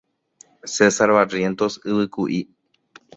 [0.75, 2.39] César Barrientos Yvykuʼi.